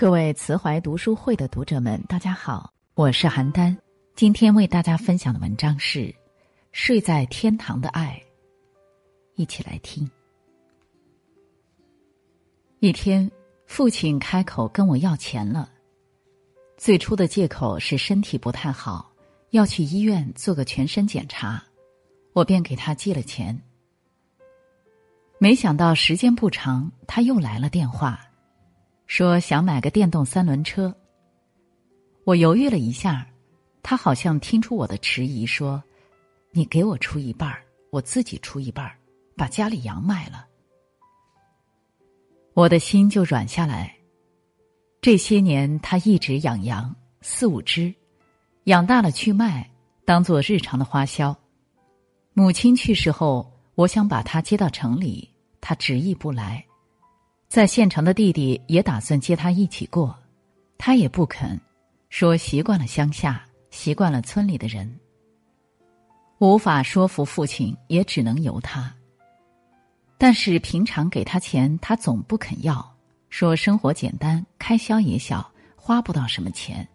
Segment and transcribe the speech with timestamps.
[0.00, 3.76] 各位慈怀读书会的读者们，大家好，我是邯郸。
[4.16, 5.98] 今天为大家分享的文章是
[6.72, 8.18] 《睡在天堂的爱》，
[9.34, 10.10] 一起来听。
[12.78, 13.30] 一天，
[13.66, 15.68] 父亲开口跟我要钱了。
[16.78, 19.12] 最初的借口是身体不太好，
[19.50, 21.62] 要去医院做个全身检查，
[22.32, 23.60] 我便给他寄了钱。
[25.36, 28.18] 没想到时间不长，他又来了电话。
[29.10, 30.94] 说想买个电动三轮车。
[32.22, 33.26] 我犹豫了一下，
[33.82, 35.82] 他好像听出我的迟疑，说
[36.54, 37.60] ：“你给我出一半儿
[37.90, 38.96] 我自己出一半儿
[39.36, 40.46] 把家里羊卖了。”
[42.54, 43.92] 我的心就软下来。
[45.00, 47.92] 这些年，他一直养羊四五只，
[48.66, 49.68] 养大了去卖，
[50.04, 51.36] 当做日常的花销。
[52.32, 55.28] 母亲去世后，我想把他接到城里，
[55.60, 56.64] 他执意不来。
[57.50, 60.16] 在县城的弟弟也打算接他一起过，
[60.78, 61.58] 他也不肯，
[62.08, 64.88] 说习惯了乡下，习惯了村里的人。
[66.38, 68.94] 无法说服父亲，也只能由他。
[70.16, 72.88] 但是平常给他钱，他总不肯要，
[73.30, 76.86] 说生活简单，开销也小，花不到什么钱。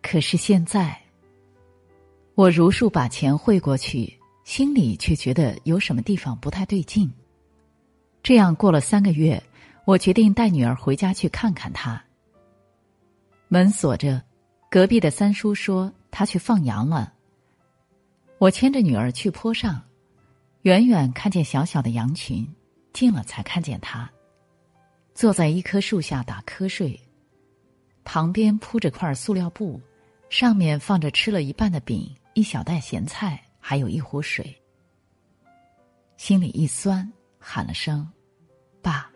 [0.00, 0.98] 可是现在，
[2.34, 7.12] 我如数把钱汇过去，心里却觉得有什么地方不太对劲。
[8.26, 9.40] 这样过了三个月，
[9.84, 12.02] 我决定带女儿回家去看看她。
[13.46, 14.20] 门锁着，
[14.68, 17.12] 隔壁的三叔说他去放羊了。
[18.38, 19.80] 我牵着女儿去坡上，
[20.62, 22.44] 远远看见小小的羊群，
[22.92, 24.10] 近了才看见他，
[25.14, 27.00] 坐在一棵树下打瞌睡，
[28.02, 29.80] 旁边铺着块塑料布，
[30.30, 34.52] 上面放着吃了一半的饼、一小袋咸菜，还有一壶水。
[36.16, 38.04] 心里一酸，喊了声。
[38.86, 39.10] 爸，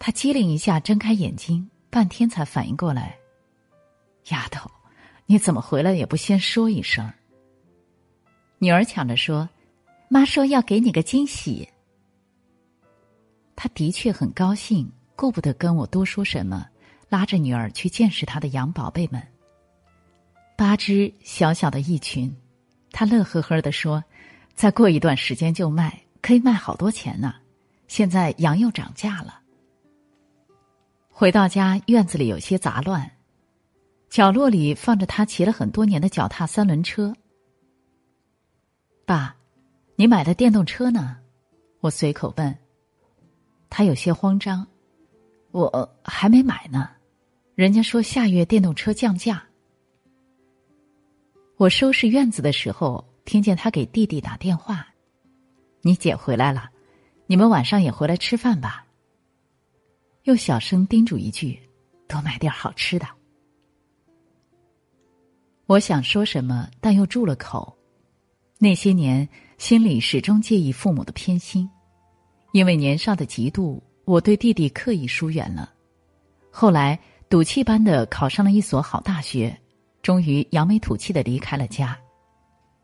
[0.00, 3.16] 他机灵一下，睁开眼睛，半天才反应过来。
[4.30, 4.68] 丫头，
[5.26, 7.08] 你怎么回来也不先说一声？
[8.58, 9.48] 女儿抢着说
[10.10, 11.68] ：“妈说要给你个惊喜。”
[13.54, 16.66] 他的确很高兴，顾不得跟我多说什么，
[17.08, 19.22] 拉着女儿去见识他的羊宝贝们。
[20.56, 22.36] 八只小小的一群，
[22.90, 24.02] 他乐呵呵的说
[24.52, 27.36] ：“再过一段时间就卖，可以卖好多钱呢。”
[27.92, 29.38] 现在羊又涨价了。
[31.10, 33.10] 回到家，院子里有些杂乱，
[34.08, 37.14] 角落里放着他骑了很多年的脚踏三轮车。
[39.04, 39.36] 爸，
[39.94, 41.18] 你买的电动车呢？
[41.80, 42.58] 我随口问。
[43.68, 44.66] 他有些慌张，
[45.50, 46.88] 我还没买呢，
[47.54, 49.44] 人家说下月电动车降价。
[51.58, 54.86] 我收拾院子的时候，听见他给弟弟打电话
[55.84, 56.70] ：“你姐回来了。”
[57.32, 58.84] 你们晚上也回来吃饭吧。
[60.24, 61.58] 又小声叮嘱一句
[62.06, 63.06] ：“多买点好吃的。”
[65.64, 67.74] 我想说什么，但又住了口。
[68.58, 69.26] 那些年，
[69.56, 71.66] 心里始终介意父母的偏心，
[72.52, 75.72] 因为年少的嫉妒，我对弟弟刻意疏远了。
[76.50, 77.00] 后来，
[77.30, 79.58] 赌气般的考上了一所好大学，
[80.02, 81.98] 终于扬眉吐气的离开了家。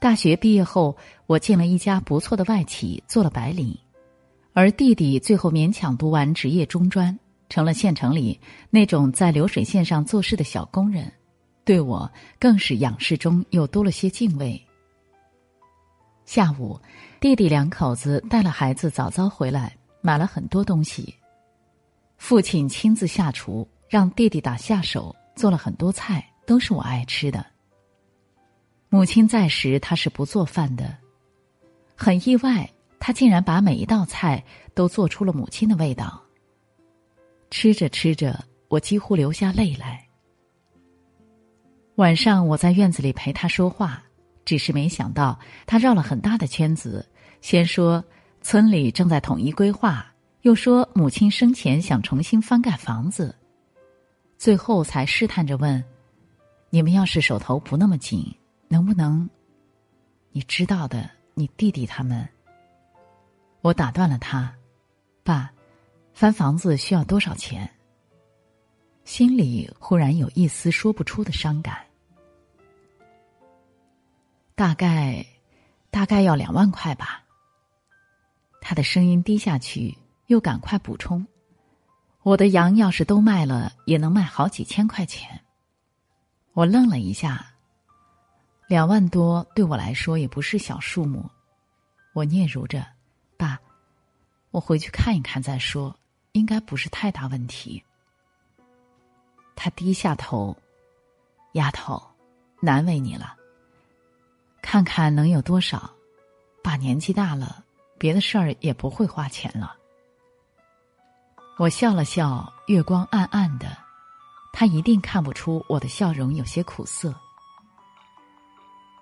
[0.00, 0.96] 大学毕业后，
[1.26, 3.78] 我进了一家不错的外企，做了白领。
[4.52, 7.16] 而弟弟最后勉强读完职业中专，
[7.48, 8.38] 成了县城里
[8.68, 11.10] 那种在流水线上做事的小工人，
[11.64, 14.60] 对我更是仰视中又多了些敬畏。
[16.24, 16.78] 下午，
[17.20, 21.14] 弟弟两口子带了孩子早早回来，买了很多东西。
[22.18, 27.44] 父亲亲自下厨，让弟弟打下手，做了很多菜，都是我爱吃的。
[28.88, 30.96] 母亲在时，他是不做饭的，
[31.96, 32.68] 很意外。
[33.00, 34.44] 他竟然把每一道菜
[34.74, 36.22] 都做出了母亲的味道。
[37.50, 40.06] 吃着吃着，我几乎流下泪来。
[41.96, 44.02] 晚上我在院子里陪他说话，
[44.44, 47.04] 只是没想到他绕了很大的圈子，
[47.40, 48.04] 先说
[48.40, 50.06] 村里正在统一规划，
[50.42, 53.34] 又说母亲生前想重新翻盖房子，
[54.38, 55.82] 最后才试探着问
[56.70, 58.24] ：“你们要是手头不那么紧，
[58.68, 59.28] 能不能？
[60.32, 62.26] 你知道的，你弟弟他们。”
[63.62, 64.54] 我打断了他，
[65.22, 65.50] 爸，
[66.14, 67.68] 翻房子需要多少钱？
[69.04, 71.78] 心里忽然有一丝说不出的伤感。
[74.54, 75.24] 大概，
[75.90, 77.22] 大概要两万块吧。
[78.60, 79.96] 他的声音低下去，
[80.26, 81.26] 又赶快补充
[82.22, 85.40] ：“我的羊要是都卖了，也能卖好几千块钱。”
[86.52, 87.46] 我愣了一下，
[88.68, 91.28] 两万多对我来说也不是小数目。
[92.12, 92.86] 我嗫嚅着。
[93.40, 93.58] 爸，
[94.50, 95.96] 我回去看一看再说。
[96.32, 97.82] 应该不是太大问题。
[99.56, 100.56] 他低下头，
[101.54, 102.00] 丫头，
[102.60, 103.34] 难为你了。
[104.62, 105.90] 看看能有多少？
[106.62, 107.64] 爸年纪大了，
[107.98, 109.74] 别的事儿也不会花钱了。
[111.58, 113.76] 我笑了笑，月光暗暗的，
[114.52, 117.12] 他一定看不出我的笑容有些苦涩。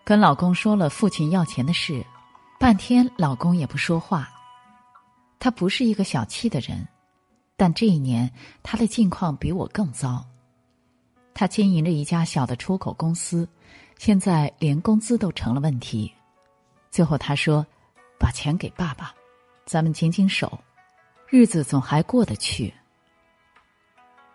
[0.02, 2.06] 跟老公说了父亲要钱的事，
[2.58, 4.28] 半天老公也不说话。
[5.38, 6.87] 他不是一个小气的人，
[7.56, 8.28] 但这一年
[8.64, 10.26] 他的境况比我更糟。
[11.32, 13.49] 他经营着一家小的出口公司，
[13.96, 16.12] 现在连工资都成了问题。
[16.90, 17.64] 最后他说
[18.19, 19.14] ：“把钱给爸爸，
[19.64, 20.58] 咱们紧紧手。”
[21.31, 22.75] 日子总还过得去。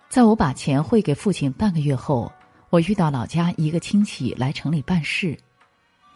[0.08, 2.32] 在我把钱汇给父亲半个月后，
[2.70, 5.38] 我遇到老家一个亲戚来城里办事。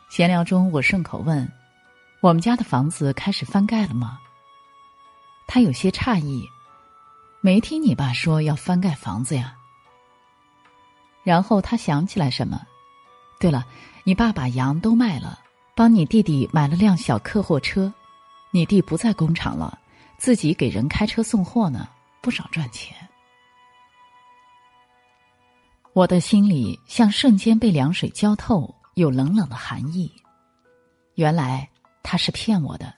[0.07, 1.45] 闲聊中，我顺口问
[2.21, 4.19] ：“我们家的房子开始翻盖了吗？”
[5.47, 6.47] 他有些诧异
[7.41, 9.55] ：“没听你爸说要翻盖房子呀？”
[11.23, 12.61] 然后他想起来什么
[13.39, 13.65] ：“对了，
[14.03, 15.39] 你爸把羊都卖了，
[15.75, 17.93] 帮你弟弟买了辆小客货车。
[18.51, 19.79] 你弟不在工厂了。”
[20.19, 21.87] 自己给人开车送货呢，
[22.21, 22.97] 不少赚钱。
[25.93, 30.11] 我的心里像瞬间被凉水浇透，有冷冷的寒意。
[31.13, 31.69] 原来
[32.09, 32.93] 他是骗我的，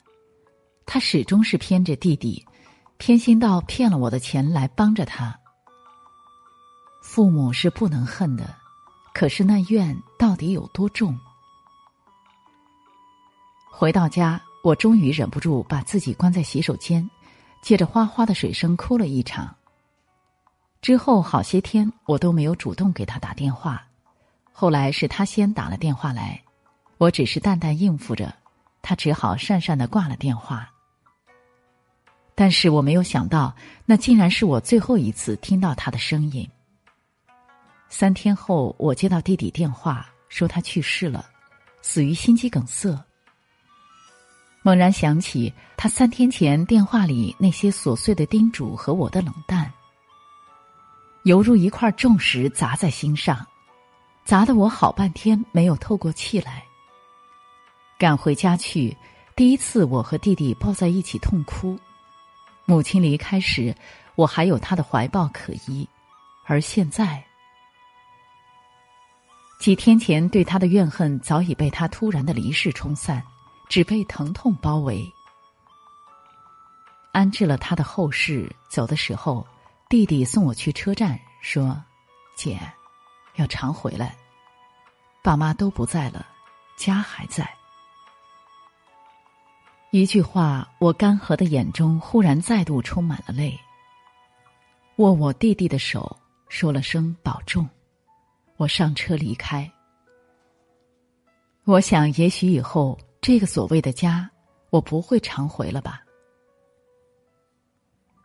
[0.86, 2.46] 他始终是偏着弟弟，
[2.98, 5.36] 偏心到骗了我的钱来帮着他。
[7.02, 8.56] 父母是不能恨的，
[9.12, 11.20] 可是那怨到底有多重？
[13.72, 14.40] 回到家。
[14.62, 17.10] 我终于忍不住把自己关在洗手间，
[17.64, 19.56] 借着哗哗的水声哭了一场。
[20.82, 23.82] 之后好些天，我都没有主动给他打电话。
[24.52, 26.44] 后来是他先打了电话来，
[26.98, 28.36] 我只是淡淡应付着，
[28.82, 30.70] 他只好讪讪的挂了电话。
[32.36, 33.54] 但是我没有想到，
[33.86, 36.50] 那竟然是我最后一次听到他的声音。
[37.90, 41.26] 三天后，我接到弟弟电话，说他去世了，
[41.82, 42.98] 死于心肌梗塞。
[44.62, 49.72] 猛然想起他三天前电话里那些琐碎的叮嘱和我的冷淡，
[51.24, 53.46] 犹如一块重石砸在心上，
[54.24, 56.64] 砸得我好半天没有透过气来。
[58.00, 58.98] 赶回家去，
[59.36, 61.78] 第一次我和弟弟抱在一起痛哭。
[62.66, 63.76] 母亲离开时，
[64.16, 65.88] 我还有他的怀抱可依，
[66.46, 67.24] 而现在，
[69.60, 73.24] 几天前对他的怨恨早已被他突然的离世冲散。
[73.70, 75.08] 只被疼痛包围。
[77.12, 79.46] 安置了他的后事，走的时候，
[79.88, 81.80] 弟弟送我去车站，说
[82.36, 82.60] ：“姐，
[83.36, 84.18] 要常回来，
[85.22, 86.26] 爸妈都不在了，
[86.78, 87.48] 家还在。”
[89.92, 93.60] 一句话，我干涸的眼中忽然再度充满了泪。
[94.98, 96.16] 握我弟弟的手，
[96.48, 97.68] 说了声保重，
[98.58, 99.70] 我上车离开。
[101.64, 102.98] 我想，也许以后。
[103.22, 104.32] 这个所谓的家，
[104.70, 106.02] 我不会常回了吧？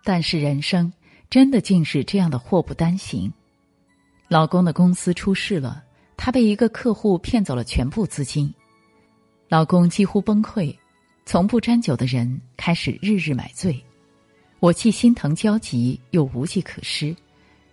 [0.05, 0.91] 但是人生
[1.29, 3.31] 真的竟是这样的祸不单行。
[4.29, 5.83] 老公的公司出事了，
[6.17, 8.55] 他被一个客户骗走了全部资金，
[9.49, 10.75] 老公几乎崩溃，
[11.27, 13.83] 从不沾酒的人开始日日买醉。
[14.61, 17.15] 我既心疼焦急，又无计可施，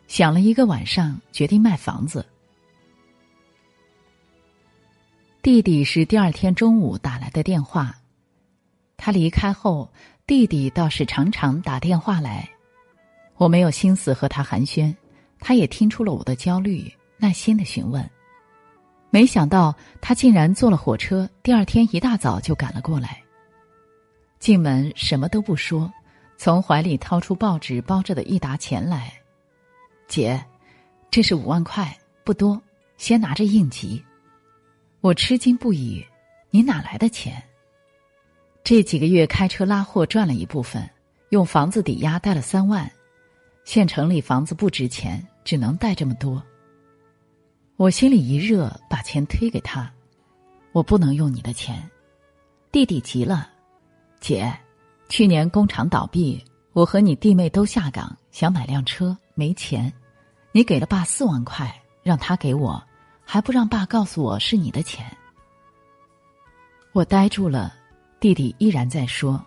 [0.07, 2.25] 想了一个晚上，决定卖房子。
[5.41, 7.95] 弟弟是第二天中午打来的电话，
[8.97, 9.91] 他离开后，
[10.27, 12.49] 弟弟倒是常常打电话来。
[13.37, 14.93] 我没有心思和他寒暄，
[15.39, 18.07] 他也听出了我的焦虑，耐心的询问。
[19.09, 23.21] 没想到他竟然坐了火车，第二天一大早就赶了过来。
[24.41, 25.93] 进门什么都不说，
[26.35, 29.13] 从怀里掏出报纸包着的一沓钱来，
[30.07, 30.43] 姐，
[31.11, 32.59] 这是五万块，不多，
[32.97, 34.03] 先拿着应急。
[34.99, 36.03] 我吃惊不已，
[36.49, 37.39] 你哪来的钱？
[38.63, 40.89] 这几个月开车拉货赚了一部分，
[41.29, 42.91] 用房子抵押贷了三万，
[43.63, 46.41] 县城里房子不值钱，只能贷这么多。
[47.75, 49.93] 我心里一热，把钱推给他，
[50.71, 51.87] 我不能用你的钱。
[52.71, 53.50] 弟弟急了，
[54.21, 54.55] 姐，
[55.09, 56.41] 去年工厂倒闭，
[56.73, 59.91] 我和你弟妹都下岗，想买辆车，没钱，
[60.51, 62.81] 你给了爸四万块，让他给我。
[63.25, 65.05] 还不让爸告诉我是你的钱，
[66.91, 67.73] 我呆住了。
[68.19, 69.43] 弟弟依然在说：“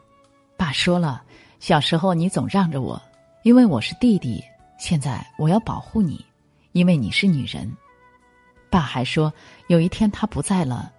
[0.57, 1.23] 爸说了，
[1.61, 3.01] 小时候你总让着我，
[3.45, 4.43] 因为我是弟弟。
[4.79, 6.25] 现在我要保护你，
[6.73, 7.71] 因为你是女人。”
[8.71, 9.33] 爸还说，
[9.69, 10.91] 有一天他不在了，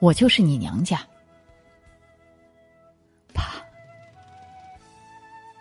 [0.00, 1.00] 我就是你娘家。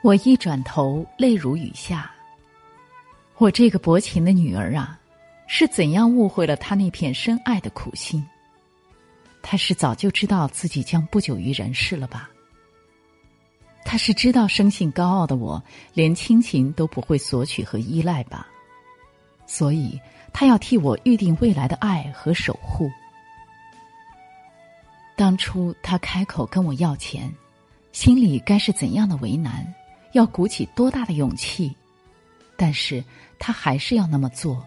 [0.03, 2.11] 我一转头，泪如雨下。
[3.37, 4.99] 我这个薄情的女儿啊，
[5.47, 8.25] 是怎样误会了他那片深爱的苦心？
[9.43, 12.29] 他是早就知道自己将不久于人世了吧？
[13.85, 18.47] 他是知道生性高傲的我，连亲情都不会索取和依赖吧？
[19.45, 19.99] 所以，
[20.33, 22.89] 他要替我预定未来的爱和守护。
[25.15, 27.31] 当初他开口跟我要钱，
[27.91, 29.71] 心里该是怎样的为难？
[30.13, 31.75] 要鼓起多大的勇气？
[32.55, 33.03] 但是
[33.39, 34.63] 他还是要那么做，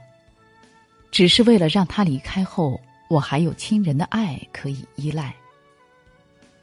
[1.10, 5.34] 只是为了让他离开后，我还有亲人的爱可以依赖。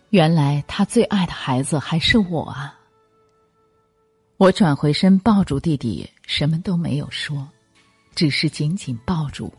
[0.09, 2.77] 原来他最爱的孩子还是我啊！
[4.35, 7.47] 我转回身抱住弟弟，什么都没有说，
[8.13, 9.53] 只是紧紧抱住。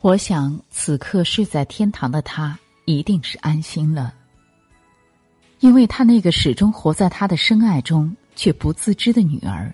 [0.00, 4.14] 我想此刻睡在天堂的他一定是安心了，
[5.60, 9.72] 因为他那个始终活在他的深爱中却不自知的女儿，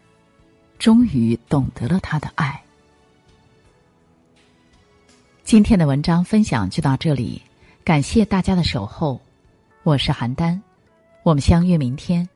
[0.78, 2.60] 终于懂得了他的爱。
[5.44, 7.40] 今天的文章分享就到这里，
[7.84, 9.20] 感谢大家的守候。
[9.84, 10.60] 我是邯郸，
[11.22, 12.28] 我们相约明天。